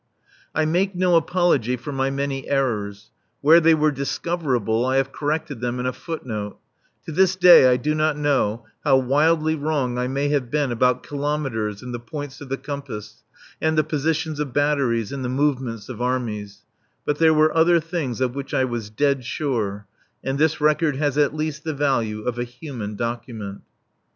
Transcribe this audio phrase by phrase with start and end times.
[0.55, 3.11] I make no apology for my many errors
[3.41, 6.57] where they were discoverable I have corrected them in a footnote;
[7.05, 11.03] to this day I do not know how wildly wrong I may have been about
[11.03, 13.21] kilometres and the points of the compass,
[13.61, 16.63] and the positions of batteries and the movements of armies;
[17.05, 19.85] but there were other things of which I was dead sure;
[20.23, 23.61] and this record has at least the value of a "human document."